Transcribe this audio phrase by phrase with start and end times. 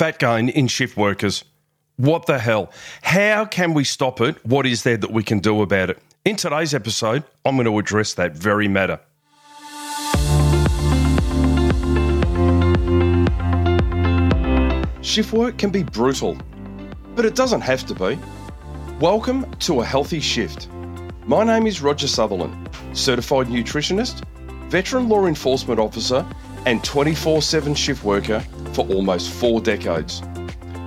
[0.00, 1.44] Fat gain in shift workers.
[1.96, 2.72] What the hell?
[3.02, 4.42] How can we stop it?
[4.46, 5.98] What is there that we can do about it?
[6.24, 8.98] In today's episode, I'm going to address that very matter.
[15.02, 16.38] Shift work can be brutal,
[17.14, 18.18] but it doesn't have to be.
[19.00, 20.70] Welcome to a healthy shift.
[21.26, 24.24] My name is Roger Sutherland, certified nutritionist,
[24.70, 26.24] veteran law enforcement officer,
[26.64, 28.42] and 24 7 shift worker
[28.72, 30.22] for almost four decades.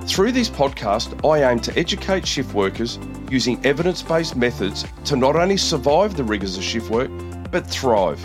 [0.06, 2.98] Through this podcast, I aim to educate shift workers
[3.30, 7.10] using evidence based methods to not only survive the rigours of shift work,
[7.50, 8.20] but thrive.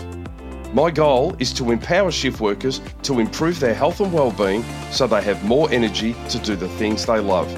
[0.74, 5.22] My goal is to empower shift workers to improve their health and well-being so they
[5.22, 7.48] have more energy to do the things they love.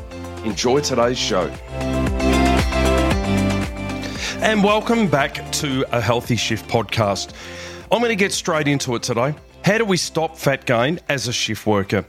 [0.47, 1.49] Enjoy today's show.
[4.41, 7.33] And welcome back to a Healthy Shift podcast.
[7.91, 9.35] I'm going to get straight into it today.
[9.65, 12.05] How do we stop fat gain as a shift worker?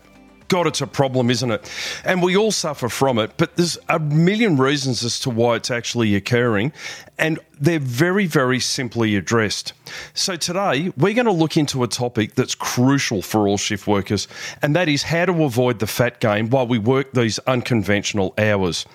[0.48, 1.72] God, it's a problem, isn't it?
[2.04, 5.72] And we all suffer from it, but there's a million reasons as to why it's
[5.72, 6.74] actually occurring,
[7.18, 9.74] and they're very, very simply addressed.
[10.14, 14.28] So today, we're going to look into a topic that's crucial for all shift workers,
[14.62, 18.86] and that is how to avoid the fat gain while we work these unconventional hours.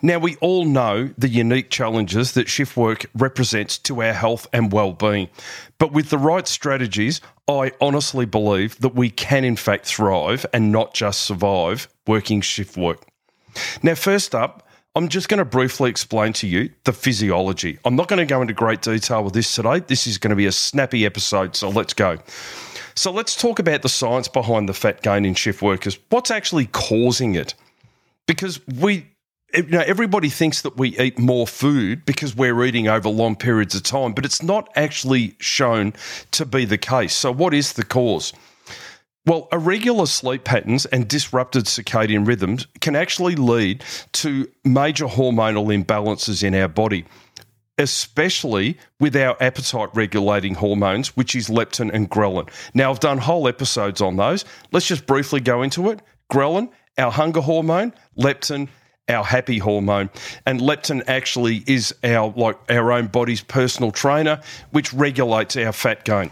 [0.00, 4.72] Now, we all know the unique challenges that shift work represents to our health and
[4.72, 5.28] well-being,
[5.78, 10.72] but with the right strategies, I honestly believe that we can, in fact, thrive and
[10.72, 13.06] not just survive working shift work.
[13.82, 14.65] Now, first up,
[14.96, 17.78] I'm just going to briefly explain to you the physiology.
[17.84, 19.80] I'm not going to go into great detail with this today.
[19.80, 22.18] This is going to be a snappy episode, so let's go.
[22.94, 25.98] So, let's talk about the science behind the fat gain in shift workers.
[26.08, 27.52] What's actually causing it?
[28.26, 29.06] Because we
[29.54, 33.74] you know, everybody thinks that we eat more food because we're eating over long periods
[33.74, 35.92] of time, but it's not actually shown
[36.32, 37.12] to be the case.
[37.12, 38.32] So, what is the cause?
[39.26, 43.82] Well, irregular sleep patterns and disrupted circadian rhythms can actually lead
[44.12, 47.04] to major hormonal imbalances in our body,
[47.76, 52.48] especially with our appetite regulating hormones, which is leptin and ghrelin.
[52.72, 54.44] Now, I've done whole episodes on those.
[54.70, 56.02] Let's just briefly go into it.
[56.32, 58.68] Ghrelin, our hunger hormone, leptin,
[59.08, 60.08] our happy hormone.
[60.46, 66.04] And leptin actually is our like our own body's personal trainer, which regulates our fat
[66.04, 66.30] gain.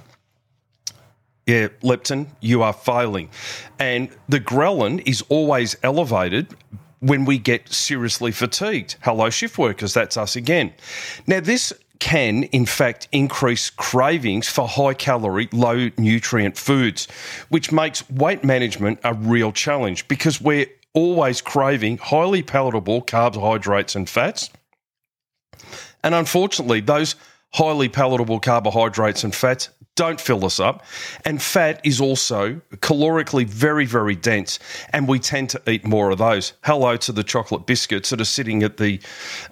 [1.47, 3.28] Yeah, leptin, you are failing.
[3.78, 6.49] And the ghrelin is always elevated
[7.00, 8.97] when we get seriously fatigued.
[9.03, 10.72] Hello, shift workers, that's us again.
[11.27, 17.09] Now, this can, in fact, increase cravings for high calorie, low nutrient foods,
[17.50, 24.09] which makes weight management a real challenge because we're always craving highly palatable carbohydrates and
[24.09, 24.50] fats.
[26.03, 27.16] And unfortunately, those
[27.53, 30.84] highly palatable carbohydrates and fats don't fill us up.
[31.25, 34.59] And fat is also calorically very, very dense,
[34.91, 36.53] and we tend to eat more of those.
[36.65, 39.00] Hello to the chocolate biscuits that are sitting at the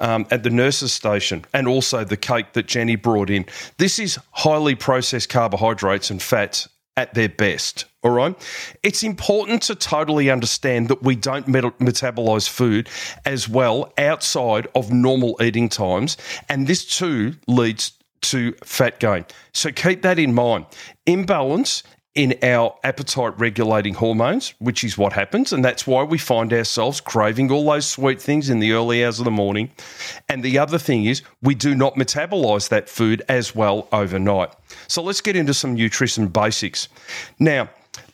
[0.00, 3.46] um, at the nurse's station, and also the cake that Jenny brought in.
[3.78, 7.86] This is highly processed carbohydrates and fats at their best.
[8.02, 8.36] All right.
[8.82, 12.88] It's important to totally understand that we don't met- metabolize food
[13.24, 16.16] as well outside of normal eating times.
[16.48, 17.92] And this too leads
[18.22, 19.24] to fat gain.
[19.52, 20.66] So keep that in mind.
[21.06, 21.82] Imbalance
[22.14, 25.52] in our appetite regulating hormones, which is what happens.
[25.52, 29.18] And that's why we find ourselves craving all those sweet things in the early hours
[29.18, 29.70] of the morning.
[30.28, 34.50] And the other thing is, we do not metabolize that food as well overnight.
[34.88, 36.88] So let's get into some nutrition basics.
[37.38, 37.70] Now,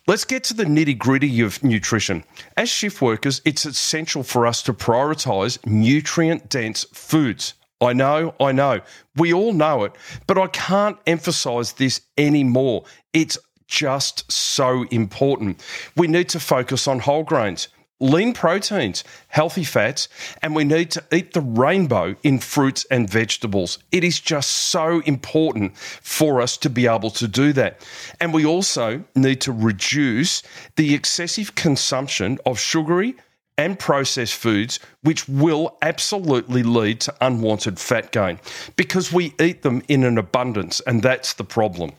[0.09, 2.25] Let's get to the nitty gritty of nutrition.
[2.57, 7.53] As shift workers, it's essential for us to prioritize nutrient dense foods.
[7.81, 8.81] I know, I know.
[9.17, 9.93] We all know it,
[10.27, 12.85] but I can't emphasize this anymore.
[13.13, 15.63] It's just so important.
[15.97, 17.69] We need to focus on whole grains,
[18.01, 20.09] lean proteins, healthy fats,
[20.43, 23.79] and we need to eat the rainbow in fruits and vegetables.
[23.93, 27.87] It is just so important for us to be able to do that.
[28.21, 30.43] And we also need to reduce
[30.77, 33.15] the excessive consumption of sugary
[33.59, 38.39] and processed foods, which will absolutely lead to unwanted fat gain
[38.77, 41.93] because we eat them in an abundance, and that's the problem.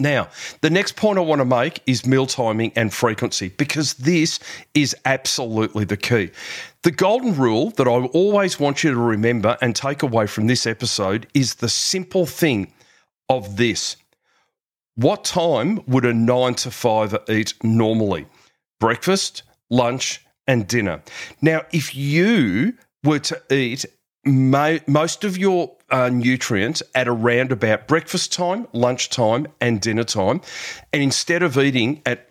[0.00, 0.28] Now,
[0.60, 4.40] the next point I want to make is meal timing and frequency because this
[4.74, 6.32] is absolutely the key.
[6.82, 10.66] The golden rule that I always want you to remember and take away from this
[10.66, 12.72] episode is the simple thing
[13.28, 13.96] of this.
[14.96, 18.26] What time would a nine to five eat normally?
[18.80, 21.02] Breakfast, lunch, and dinner.
[21.40, 23.84] Now, if you were to eat
[24.26, 30.40] most of your uh, nutrients at around about breakfast time, lunchtime, and dinner time.
[30.92, 32.30] And instead of eating at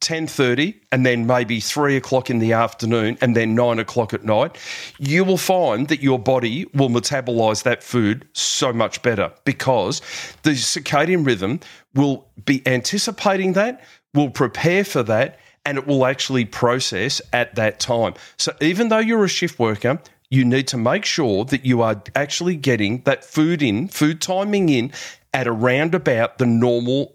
[0.00, 4.56] 10.30 and then maybe 3 o'clock in the afternoon and then 9 o'clock at night
[5.00, 10.00] you will find that your body will metabolize that food so much better because
[10.44, 11.58] the circadian rhythm
[11.96, 13.82] will be anticipating that
[14.14, 15.36] will prepare for that
[15.68, 20.00] and it will actually process at that time so even though you're a shift worker
[20.30, 24.68] you need to make sure that you are actually getting that food in food timing
[24.68, 24.92] in
[25.32, 27.14] at around about the normal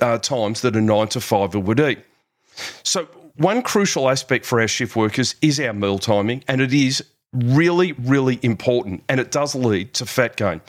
[0.00, 1.98] uh, times that a nine to five would eat.
[2.82, 3.04] So,
[3.36, 7.92] one crucial aspect for our shift workers is our meal timing, and it is really,
[7.92, 10.60] really important, and it does lead to fat gain.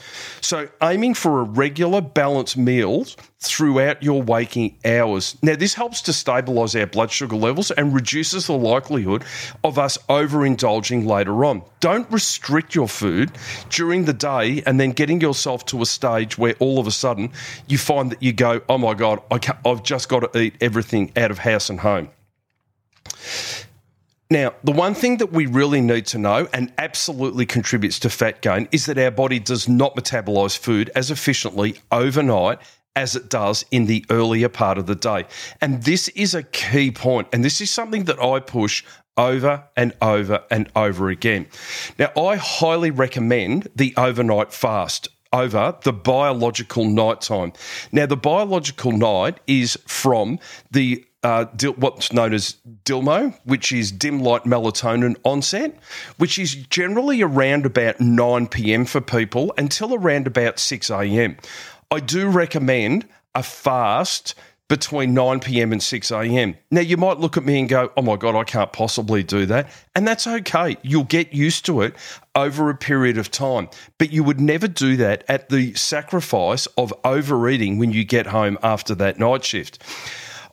[0.42, 5.38] So, aiming for a regular, balanced meals throughout your waking hours.
[5.42, 9.24] Now, this helps to stabilize our blood sugar levels and reduces the likelihood
[9.64, 11.62] of us overindulging later on.
[11.80, 13.32] Don't restrict your food
[13.70, 17.32] during the day and then getting yourself to a stage where all of a sudden
[17.68, 21.12] you find that you go, oh my God, I have just got to eat everything
[21.16, 22.10] out of house and home.
[24.30, 28.42] Now, the one thing that we really need to know and absolutely contributes to fat
[28.42, 32.60] gain is that our body does not metabolize food as efficiently overnight
[32.98, 35.26] as it does in the earlier part of the day.
[35.62, 38.84] And this is a key point, and this is something that I push
[39.16, 41.48] over and over and over again.
[41.98, 47.54] Now, I highly recommend the overnight fast over the biological night time.
[47.92, 50.40] Now, the biological night is from
[50.72, 51.46] the uh,
[51.78, 55.78] what's known as DILMO, which is dim light melatonin onset,
[56.18, 58.86] which is generally around about 9 p.m.
[58.86, 61.38] for people until around about 6 a.m.
[61.90, 64.36] I do recommend a fast
[64.68, 65.72] between 9 p.m.
[65.72, 66.56] and 6 a.m.
[66.72, 69.46] Now, you might look at me and go, oh my God, I can't possibly do
[69.46, 69.70] that.
[69.96, 70.76] And that's okay.
[70.82, 71.96] You'll get used to it
[72.36, 73.70] over a period of time.
[73.98, 78.58] But you would never do that at the sacrifice of overeating when you get home
[78.62, 79.82] after that night shift.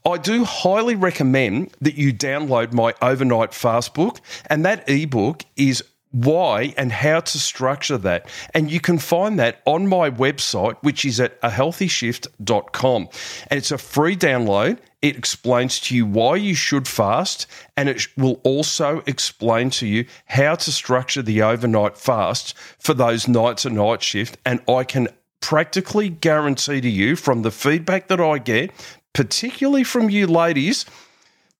[0.06, 4.20] I do highly recommend that you download my overnight fast book,
[4.50, 8.28] and that ebook is why and how to structure that.
[8.52, 13.08] And you can find that on my website, which is at ahealthyshift.com.
[13.48, 14.78] And it's a free download.
[15.02, 17.46] It explains to you why you should fast,
[17.76, 23.26] and it will also explain to you how to structure the overnight fast for those
[23.26, 24.38] nights and night shift.
[24.46, 25.08] And I can
[25.40, 28.70] practically guarantee to you from the feedback that I get
[29.14, 30.84] particularly from you ladies,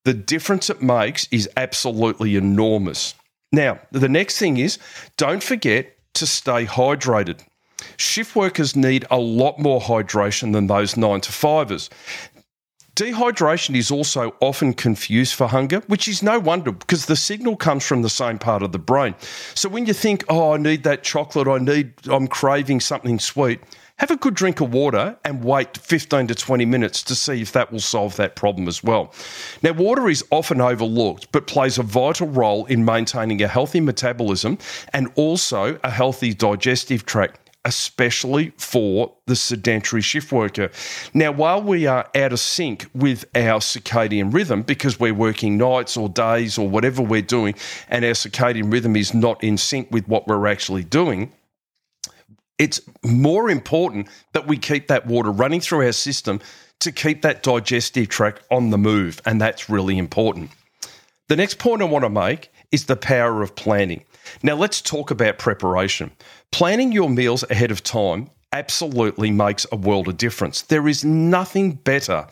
[0.03, 3.15] the difference it makes is absolutely enormous.
[3.51, 4.77] Now, the next thing is
[5.17, 7.41] don't forget to stay hydrated.
[7.97, 11.89] Shift workers need a lot more hydration than those nine to fivers.
[12.95, 17.85] Dehydration is also often confused for hunger, which is no wonder because the signal comes
[17.85, 19.15] from the same part of the brain.
[19.53, 23.59] So when you think, oh, I need that chocolate, I need, I'm craving something sweet,
[23.97, 27.51] have a good drink of water and wait 15 to 20 minutes to see if
[27.53, 29.13] that will solve that problem as well.
[29.63, 34.57] Now, water is often overlooked but plays a vital role in maintaining a healthy metabolism
[34.93, 40.69] and also a healthy digestive tract especially for the sedentary shift worker.
[41.15, 45.97] Now, while we are out of sync with our circadian rhythm because we're working nights
[45.97, 47.55] or days or whatever we're doing,
[47.89, 51.33] and our circadian rhythm is not in sync with what we're actually doing,
[52.57, 56.39] it's more important that we keep that water running through our system
[56.79, 59.21] to keep that digestive tract on the move.
[59.25, 60.51] And that's really important.
[61.27, 64.03] The next point I want to make is the power of planning.
[64.43, 66.11] Now, let's talk about preparation.
[66.51, 70.61] Planning your meals ahead of time absolutely makes a world of difference.
[70.61, 72.27] There is nothing better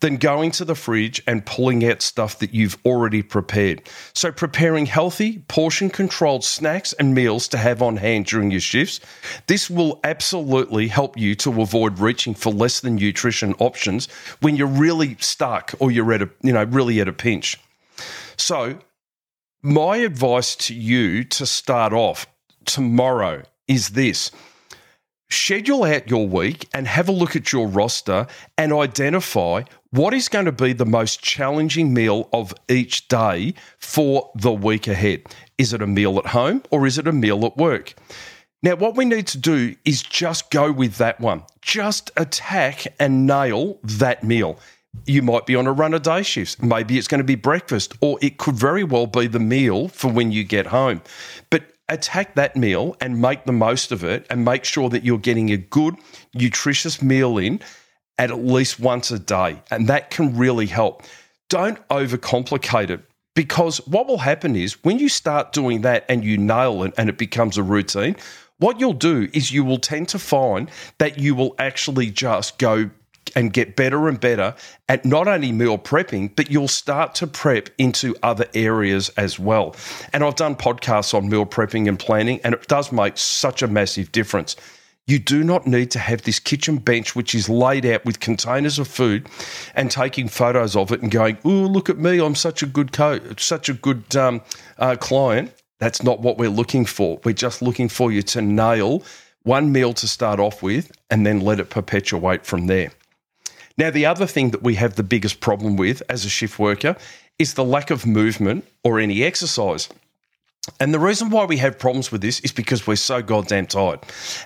[0.00, 3.88] than going to the fridge and pulling out stuff that you've already prepared.
[4.12, 9.00] So, preparing healthy, portion controlled snacks and meals to have on hand during your shifts,
[9.46, 14.08] this will absolutely help you to avoid reaching for less than nutrition options
[14.40, 17.58] when you're really stuck or you're at a, you know, really at a pinch.
[18.36, 18.78] So,
[19.62, 22.26] my advice to you to start off
[22.64, 24.30] tomorrow is this
[25.32, 28.26] schedule out your week and have a look at your roster
[28.58, 34.30] and identify what is going to be the most challenging meal of each day for
[34.34, 35.22] the week ahead.
[35.58, 37.94] Is it a meal at home or is it a meal at work?
[38.62, 41.42] Now, what we need to do is just go with that one.
[41.60, 44.58] Just attack and nail that meal.
[45.06, 46.62] You might be on a run of day shifts.
[46.62, 50.12] Maybe it's going to be breakfast, or it could very well be the meal for
[50.12, 51.02] when you get home.
[51.50, 55.18] But attack that meal and make the most of it and make sure that you're
[55.18, 55.94] getting a good,
[56.34, 57.60] nutritious meal in
[58.18, 59.62] at least once a day.
[59.70, 61.02] And that can really help.
[61.48, 63.00] Don't overcomplicate it
[63.34, 67.08] because what will happen is when you start doing that and you nail it and
[67.08, 68.16] it becomes a routine,
[68.58, 72.90] what you'll do is you will tend to find that you will actually just go
[73.34, 74.54] and get better and better
[74.88, 79.74] at not only meal prepping, but you'll start to prep into other areas as well.
[80.12, 83.68] And I've done podcasts on meal prepping and planning, and it does make such a
[83.68, 84.56] massive difference.
[85.06, 88.78] You do not need to have this kitchen bench, which is laid out with containers
[88.78, 89.28] of food,
[89.74, 92.20] and taking photos of it and going, "Oh, look at me!
[92.20, 94.42] I'm such a good co- such a good um,
[94.78, 97.18] uh, client." That's not what we're looking for.
[97.24, 99.02] We're just looking for you to nail
[99.42, 102.92] one meal to start off with, and then let it perpetuate from there.
[103.78, 106.96] Now, the other thing that we have the biggest problem with as a shift worker
[107.38, 109.88] is the lack of movement or any exercise.
[110.78, 114.00] And the reason why we have problems with this is because we're so goddamn tired.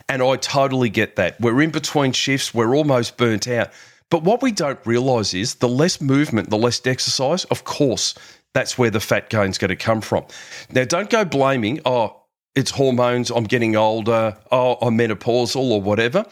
[0.09, 1.39] And I totally get that.
[1.41, 3.71] We're in between shifts, we're almost burnt out.
[4.11, 8.15] But what we don't realize is the less movement, the less exercise, of course,
[8.55, 10.25] that's where the fat gain's going to come from.
[10.71, 12.23] Now, don't go blaming, oh,
[12.55, 16.25] it's hormones, I'm getting older, oh, I'm menopausal or whatever,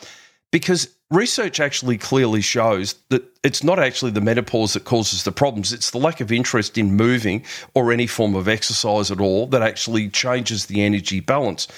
[0.51, 5.73] because research actually clearly shows that it's not actually the menopause that causes the problems.
[5.73, 7.45] It's the lack of interest in moving
[7.75, 11.69] or any form of exercise at all that actually changes the energy balance.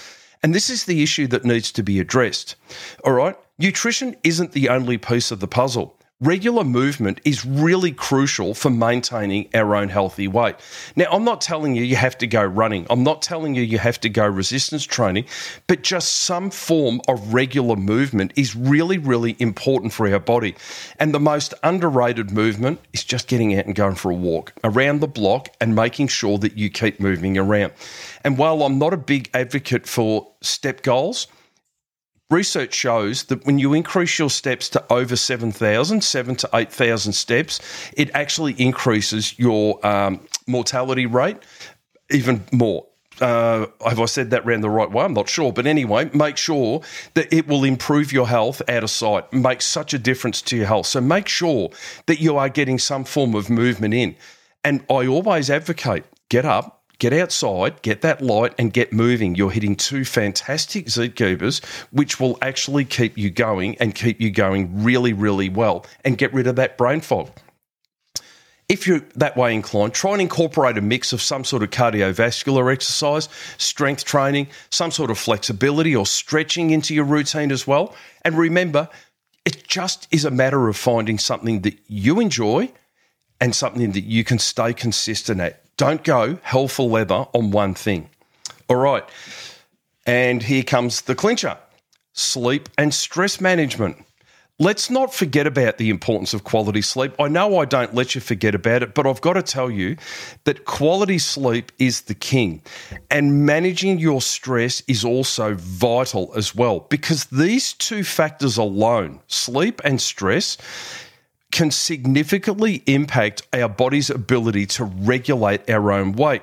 [0.43, 2.57] And this is the issue that needs to be addressed.
[3.05, 3.37] All right.
[3.59, 9.47] Nutrition isn't the only piece of the puzzle regular movement is really crucial for maintaining
[9.53, 10.57] our own healthy weight.
[10.97, 13.79] Now, I'm not telling you you have to go running, I'm not telling you you
[13.79, 15.27] have to go resistance training,
[15.67, 20.55] but just some form of regular movement is really, really important for our body.
[20.99, 25.01] And the most underrated movement is just getting out and going for a walk around
[25.01, 27.75] the block and making sure that you keep moving around.
[28.25, 31.27] And while I'm not a big advocate for step goals,
[32.31, 37.61] research shows that when you increase your steps to over 7,000, 7 to 8,000 steps,
[37.97, 41.39] it actually increases your um, mortality rate
[42.11, 42.87] even more.
[43.21, 45.05] Uh, have I said that round the right way?
[45.05, 45.53] I'm not sure.
[45.53, 46.83] But anyway, make sure
[47.15, 50.67] that it will improve your health out of sight, makes such a difference to your
[50.67, 50.87] health.
[50.87, 51.71] So make sure
[52.07, 54.17] that you are getting some form of movement in.
[54.65, 59.35] And I always advocate get up, get outside, get that light, and get moving.
[59.35, 64.83] You're hitting two fantastic Zeitgebers, which will actually keep you going and keep you going
[64.83, 67.31] really, really well and get rid of that brain fog.
[68.69, 72.73] If you're that way inclined, try and incorporate a mix of some sort of cardiovascular
[72.73, 77.95] exercise, strength training, some sort of flexibility or stretching into your routine as well.
[78.23, 78.89] And remember,
[79.45, 82.73] it just is a matter of finding something that you enjoy
[83.41, 85.63] and something that you can stay consistent at.
[85.77, 88.09] Don't go hell for leather on one thing.
[88.69, 89.05] All right.
[90.07, 91.59] And here comes the clincher
[92.13, 94.03] sleep and stress management.
[94.59, 97.13] Let's not forget about the importance of quality sleep.
[97.21, 99.99] I know I don't let you forget about it, but I've got to tell you
[100.45, 102.63] that quality sleep is the king.
[103.11, 109.83] And managing your stress is also vital as well, because these two factors alone, sleep
[109.85, 110.57] and stress,
[111.53, 116.43] can significantly impact our body's ability to regulate our own weight.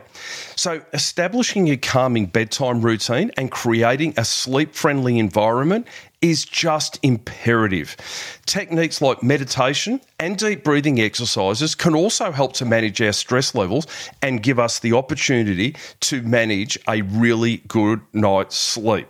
[0.55, 5.87] So, establishing a calming bedtime routine and creating a sleep friendly environment
[6.21, 7.97] is just imperative.
[8.45, 13.85] Techniques like meditation and deep breathing exercises can also help to manage our stress levels
[14.21, 19.09] and give us the opportunity to manage a really good night's sleep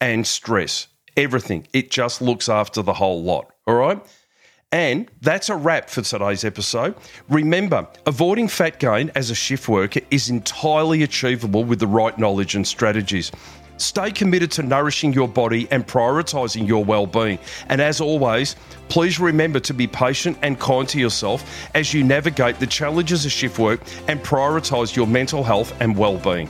[0.00, 0.88] and stress.
[1.16, 1.66] Everything.
[1.72, 3.50] It just looks after the whole lot.
[3.66, 4.00] All right.
[4.72, 6.96] And that's a wrap for today's episode.
[7.28, 12.56] Remember, avoiding fat gain as a shift worker is entirely achievable with the right knowledge
[12.56, 13.30] and strategies.
[13.76, 17.38] Stay committed to nourishing your body and prioritizing your well being.
[17.68, 18.56] And as always,
[18.88, 23.32] please remember to be patient and kind to yourself as you navigate the challenges of
[23.32, 26.48] shift work and prioritize your mental health and well being.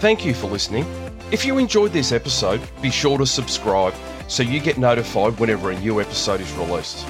[0.00, 1.03] Thank you for listening.
[1.34, 3.92] If you enjoyed this episode, be sure to subscribe
[4.28, 7.04] so you get notified whenever a new episode is released.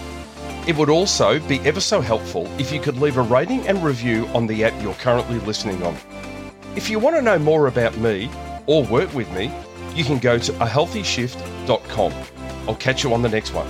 [0.66, 4.26] It would also be ever so helpful if you could leave a rating and review
[4.28, 5.94] on the app you're currently listening on.
[6.74, 8.30] If you want to know more about me
[8.64, 9.52] or work with me,
[9.94, 12.12] you can go to ahealthyshift.com.
[12.66, 13.68] I'll catch you on the next one.